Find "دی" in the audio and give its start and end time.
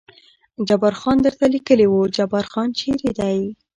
3.17-3.39